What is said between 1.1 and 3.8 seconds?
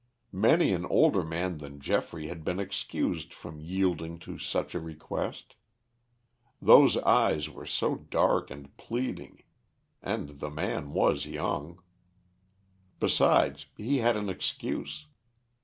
man than Geoffrey had been excused from